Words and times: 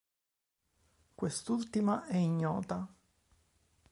Quest'ultima 1.13 2.07
è 2.07 2.17
ignota. 2.17 2.91